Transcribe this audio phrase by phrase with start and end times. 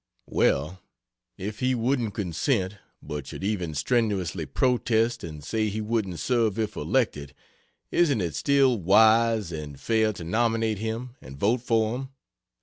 [0.31, 0.81] Well,
[1.37, 6.75] if he wouldn't consent, but should even strenuously protest and say he wouldn't serve if
[6.75, 7.35] elected,
[7.91, 12.09] isn't it still wise and fair to nominate him and vote for him?